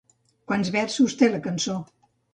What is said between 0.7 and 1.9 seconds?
versos té la cançó?